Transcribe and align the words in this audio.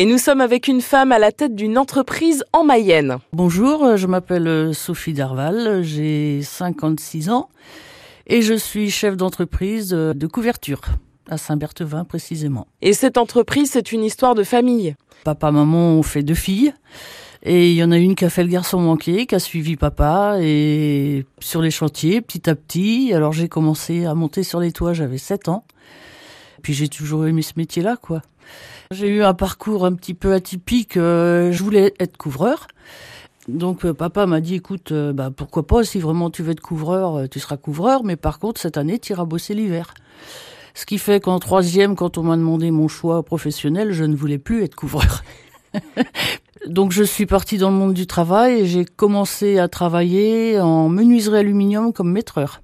Et 0.00 0.04
nous 0.04 0.18
sommes 0.18 0.40
avec 0.40 0.68
une 0.68 0.80
femme 0.80 1.10
à 1.10 1.18
la 1.18 1.32
tête 1.32 1.56
d'une 1.56 1.76
entreprise 1.76 2.44
en 2.52 2.62
Mayenne. 2.62 3.16
Bonjour, 3.32 3.96
je 3.96 4.06
m'appelle 4.06 4.72
Sophie 4.72 5.12
Darval, 5.12 5.82
j'ai 5.82 6.40
56 6.40 7.30
ans 7.30 7.48
et 8.28 8.40
je 8.40 8.54
suis 8.54 8.92
chef 8.92 9.16
d'entreprise 9.16 9.88
de 9.88 10.26
couverture 10.28 10.82
à 11.28 11.36
Saint-Berthevin 11.36 12.04
précisément. 12.04 12.68
Et 12.80 12.92
cette 12.92 13.18
entreprise, 13.18 13.70
c'est 13.72 13.90
une 13.90 14.04
histoire 14.04 14.36
de 14.36 14.44
famille. 14.44 14.94
Papa, 15.24 15.50
maman 15.50 15.94
ont 15.94 16.04
fait 16.04 16.22
deux 16.22 16.34
filles. 16.34 16.72
Et 17.42 17.72
il 17.72 17.74
y 17.74 17.82
en 17.82 17.90
a 17.90 17.98
une 17.98 18.14
qui 18.14 18.24
a 18.24 18.30
fait 18.30 18.44
le 18.44 18.50
garçon 18.50 18.78
manqué, 18.78 19.26
qui 19.26 19.34
a 19.34 19.40
suivi 19.40 19.74
papa 19.74 20.36
et 20.40 21.26
sur 21.40 21.60
les 21.60 21.72
chantiers 21.72 22.20
petit 22.20 22.48
à 22.48 22.54
petit. 22.54 23.12
Alors 23.12 23.32
j'ai 23.32 23.48
commencé 23.48 24.06
à 24.06 24.14
monter 24.14 24.44
sur 24.44 24.60
les 24.60 24.70
toits, 24.70 24.92
j'avais 24.92 25.18
7 25.18 25.48
ans. 25.48 25.64
Puis 26.62 26.74
j'ai 26.74 26.88
toujours 26.88 27.26
aimé 27.26 27.42
ce 27.42 27.52
métier-là, 27.56 27.96
quoi. 27.96 28.22
J'ai 28.90 29.08
eu 29.08 29.22
un 29.22 29.34
parcours 29.34 29.84
un 29.84 29.92
petit 29.92 30.14
peu 30.14 30.32
atypique. 30.32 30.96
Euh, 30.96 31.52
je 31.52 31.62
voulais 31.62 31.94
être 32.00 32.16
couvreur. 32.16 32.68
Donc 33.46 33.84
euh, 33.84 33.94
papa 33.94 34.26
m'a 34.26 34.40
dit, 34.40 34.56
écoute, 34.56 34.92
euh, 34.92 35.12
bah, 35.12 35.30
pourquoi 35.34 35.66
pas, 35.66 35.84
si 35.84 35.98
vraiment 35.98 36.30
tu 36.30 36.42
veux 36.42 36.52
être 36.52 36.60
couvreur, 36.60 37.28
tu 37.28 37.40
seras 37.40 37.56
couvreur, 37.56 38.04
mais 38.04 38.16
par 38.16 38.38
contre, 38.38 38.60
cette 38.60 38.76
année, 38.76 38.98
tu 38.98 39.12
iras 39.12 39.24
bosser 39.24 39.54
l'hiver. 39.54 39.94
Ce 40.74 40.86
qui 40.86 40.98
fait 40.98 41.20
qu'en 41.20 41.38
troisième, 41.38 41.96
quand 41.96 42.18
on 42.18 42.22
m'a 42.22 42.36
demandé 42.36 42.70
mon 42.70 42.88
choix 42.88 43.22
professionnel, 43.22 43.92
je 43.92 44.04
ne 44.04 44.14
voulais 44.14 44.38
plus 44.38 44.62
être 44.62 44.74
couvreur. 44.74 45.22
Donc 46.66 46.92
je 46.92 47.02
suis 47.02 47.26
partie 47.26 47.58
dans 47.58 47.70
le 47.70 47.76
monde 47.76 47.94
du 47.94 48.06
travail 48.06 48.60
et 48.60 48.66
j'ai 48.66 48.84
commencé 48.84 49.58
à 49.58 49.68
travailler 49.68 50.60
en 50.60 50.88
menuiserie 50.88 51.38
aluminium 51.38 51.92
comme 51.92 52.10
maîtreur. 52.10 52.62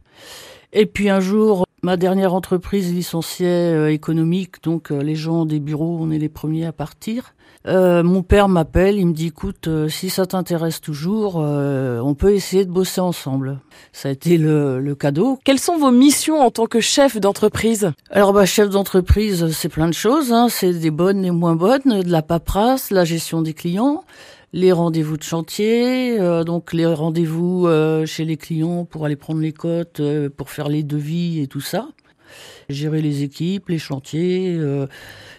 Et 0.73 0.87
puis 0.87 1.09
un 1.09 1.21
jour, 1.21 1.67
ma 1.85 1.97
dernière 1.99 2.33
entreprise 2.35 2.93
licenciait 2.93 3.47
euh, 3.47 3.93
économique, 3.93 4.63
donc 4.63 4.91
euh, 4.91 5.03
les 5.03 5.15
gens 5.15 5.45
des 5.45 5.61
bureaux, 5.61 5.99
on 6.01 6.11
est 6.11 6.19
les 6.19 6.31
premiers 6.31 6.65
à 6.65 6.73
partir. 6.73 7.35
Euh, 7.67 8.03
mon 8.03 8.23
père 8.23 8.49
m'appelle, 8.49 8.99
il 8.99 9.07
me 9.07 9.13
dit 9.13 9.29
écoute, 9.29 9.69
si 9.89 10.11
ça 10.11 10.27
t'intéresse 10.27 10.81
toujours, 10.81 11.37
on 11.37 12.15
peut 12.15 12.35
essayer 12.35 12.65
de 12.65 12.71
bosser 12.71 13.01
ensemble. 13.01 13.61
Ça 13.93 14.09
a 14.09 14.13
été 14.13 14.37
le, 14.37 14.81
le, 14.81 14.95
cadeau. 14.95 15.39
Quelles 15.45 15.59
sont 15.59 15.79
vos 15.79 15.91
missions 15.91 16.41
en 16.41 16.51
tant 16.51 16.67
que 16.67 16.81
chef 16.81 17.19
d'entreprise? 17.19 17.93
Alors 18.11 18.35
bah 18.35 18.45
chef 18.45 18.69
d'entreprise, 18.69 19.51
c'est 19.53 19.71
plein 19.71 19.89
de 19.89 19.95
choses. 19.95 20.33
Hein. 20.33 20.49
C'est 20.51 20.75
des 20.75 20.91
bonnes 20.91 21.25
et 21.25 21.31
moins 21.31 21.57
bonnes, 21.57 22.03
de 22.03 22.11
la 22.11 22.23
paperasse, 22.23 22.91
la 22.91 23.05
gestion 23.05 23.41
des 23.41 23.55
clients 23.55 24.05
les 24.55 24.71
rendez-vous 24.71 25.17
de 25.17 25.25
chantier, 25.25 26.21
euh, 26.21 26.45
donc 26.45 26.73
les 26.73 26.87
rendez-vous 26.87 27.67
euh, 27.67 28.07
chez 28.07 28.25
les 28.25 28.37
clients 28.37 28.85
pour 28.85 29.05
aller 29.05 29.17
prendre 29.17 29.41
les 29.41 29.53
cotes, 29.53 29.99
euh, 29.99 30.31
pour 30.31 30.49
faire 30.49 30.69
les 30.69 30.85
devis 30.85 31.41
et 31.41 31.49
tout 31.49 31.61
ça. 31.61 31.89
Gérer 32.69 33.03
les 33.03 33.25
équipes, 33.25 33.69
les 33.69 33.79
chantiers, 33.79 34.59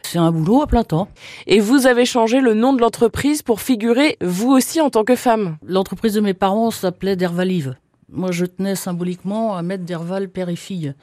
c'est 0.04 0.20
un 0.20 0.32
boulot 0.32 0.62
à 0.62 0.68
plein 0.68 0.84
temps. 0.84 1.10
Et 1.48 1.60
vous 1.60 1.88
avez 1.88 2.06
changé 2.06 2.40
le 2.40 2.54
nom 2.54 2.72
de 2.72 2.80
l'entreprise 2.80 3.42
pour 3.42 3.60
figurer 3.60 4.18
vous 4.22 4.52
aussi 4.52 4.80
en 4.80 4.90
tant 4.90 5.04
que 5.04 5.16
femme? 5.16 5.58
L'entreprise 5.66 6.14
de 6.14 6.22
mes 6.22 6.34
parents 6.34 6.72
s'appelait 6.72 7.16
Dervalive. 7.16 7.76
Moi, 8.10 8.32
je 8.32 8.46
tenais 8.46 8.76
symboliquement 8.76 9.58
à 9.58 9.62
mettre 9.62 9.84
Derval 9.84 10.30
père 10.30 10.48
et 10.48 10.56
fille. 10.56 10.94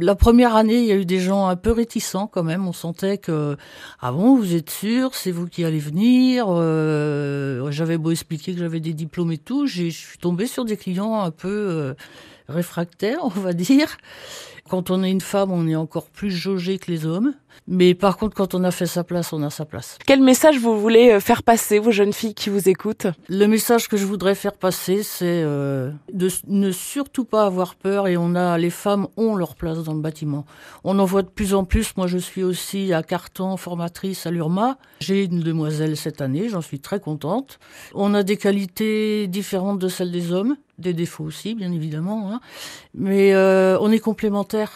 La 0.00 0.16
première 0.16 0.56
année, 0.56 0.80
il 0.80 0.86
y 0.86 0.90
a 0.90 0.96
eu 0.96 1.04
des 1.04 1.20
gens 1.20 1.46
un 1.46 1.54
peu 1.54 1.70
réticents 1.70 2.26
quand 2.26 2.42
même. 2.42 2.66
On 2.66 2.72
sentait 2.72 3.16
que, 3.16 3.56
ah 4.00 4.10
bon, 4.10 4.36
vous 4.36 4.56
êtes 4.56 4.70
sûr, 4.70 5.14
c'est 5.14 5.30
vous 5.30 5.46
qui 5.46 5.64
allez 5.64 5.78
venir. 5.78 6.46
Euh, 6.48 7.70
j'avais 7.70 7.96
beau 7.96 8.10
expliquer 8.10 8.54
que 8.54 8.58
j'avais 8.58 8.80
des 8.80 8.92
diplômes 8.92 9.30
et 9.30 9.38
tout, 9.38 9.68
je 9.68 9.90
suis 9.90 10.18
tombée 10.18 10.48
sur 10.48 10.64
des 10.64 10.76
clients 10.76 11.22
un 11.22 11.30
peu 11.30 11.48
euh, 11.48 11.94
réfractaires, 12.48 13.20
on 13.22 13.28
va 13.28 13.52
dire. 13.52 13.96
Quand 14.68 14.90
on 14.90 15.02
est 15.02 15.10
une 15.10 15.20
femme, 15.20 15.52
on 15.52 15.68
est 15.68 15.76
encore 15.76 16.06
plus 16.06 16.30
jaugé 16.30 16.78
que 16.78 16.90
les 16.90 17.04
hommes. 17.04 17.34
Mais 17.68 17.94
par 17.94 18.16
contre, 18.16 18.34
quand 18.34 18.54
on 18.54 18.64
a 18.64 18.70
fait 18.70 18.86
sa 18.86 19.04
place, 19.04 19.32
on 19.34 19.42
a 19.42 19.50
sa 19.50 19.66
place. 19.66 19.98
Quel 20.06 20.22
message 20.22 20.58
vous 20.58 20.80
voulez 20.80 21.10
euh, 21.10 21.20
faire 21.20 21.42
passer, 21.42 21.78
vos 21.78 21.90
jeunes 21.90 22.14
filles 22.14 22.34
qui 22.34 22.48
vous 22.48 22.68
écoutent? 22.68 23.06
Le 23.28 23.46
message 23.46 23.88
que 23.88 23.98
je 23.98 24.06
voudrais 24.06 24.34
faire 24.34 24.54
passer, 24.54 25.02
c'est 25.02 25.42
euh, 25.44 25.90
de 26.12 26.30
ne 26.46 26.72
surtout 26.72 27.26
pas 27.26 27.44
avoir 27.44 27.74
peur. 27.74 28.08
Et 28.08 28.16
on 28.16 28.34
a, 28.34 28.56
les 28.56 28.70
femmes 28.70 29.06
ont 29.18 29.34
leur 29.34 29.54
place 29.54 29.82
dans 29.82 29.92
le 29.92 30.00
bâtiment. 30.00 30.46
On 30.82 30.98
en 30.98 31.04
voit 31.04 31.22
de 31.22 31.28
plus 31.28 31.52
en 31.52 31.64
plus. 31.64 31.94
Moi, 31.98 32.06
je 32.06 32.18
suis 32.18 32.42
aussi 32.42 32.94
à 32.94 33.02
Carton, 33.02 33.58
formatrice 33.58 34.26
à 34.26 34.30
l'URMA. 34.30 34.78
J'ai 35.00 35.24
une 35.24 35.40
demoiselle 35.40 35.96
cette 35.96 36.22
année, 36.22 36.48
j'en 36.48 36.62
suis 36.62 36.80
très 36.80 37.00
contente. 37.00 37.58
On 37.94 38.14
a 38.14 38.22
des 38.22 38.38
qualités 38.38 39.26
différentes 39.26 39.78
de 39.78 39.88
celles 39.88 40.10
des 40.10 40.32
hommes 40.32 40.56
des 40.78 40.92
défauts 40.92 41.24
aussi, 41.24 41.54
bien 41.54 41.72
évidemment, 41.72 42.32
hein. 42.32 42.40
mais 42.94 43.34
euh, 43.34 43.78
on 43.80 43.90
est 43.92 43.98
complémentaires. 43.98 44.72